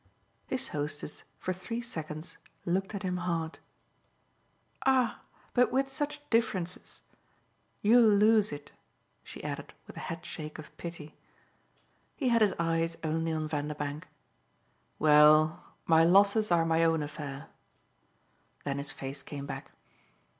His 0.47 0.69
hostess, 0.69 1.23
for 1.37 1.53
three 1.53 1.79
seconds, 1.79 2.39
looked 2.65 2.95
at 2.95 3.03
him 3.03 3.17
hard. 3.17 3.59
"Ah 4.83 5.21
but 5.53 5.71
with 5.71 5.87
such 5.87 6.27
differences! 6.31 7.03
You'll 7.83 8.07
lose 8.09 8.51
it," 8.51 8.71
she 9.23 9.43
added 9.43 9.75
with 9.85 9.97
a 9.97 9.99
headshake 9.99 10.57
of 10.57 10.75
pity. 10.77 11.19
He 12.15 12.29
had 12.29 12.41
his 12.41 12.55
eyes 12.57 12.97
only 13.03 13.31
on 13.31 13.47
Vanderbank. 13.47 14.07
"Well, 14.97 15.63
my 15.85 16.03
losses 16.03 16.49
are 16.49 16.65
my 16.65 16.83
own 16.83 17.03
affair." 17.03 17.49
Then 18.63 18.79
his 18.79 18.91
face 18.91 19.21
came 19.21 19.45
back. 19.45 19.71